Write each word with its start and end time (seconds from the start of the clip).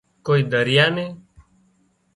ڪوئي 0.25 0.41
ڌريئا 0.51 0.85
نين 0.95 1.09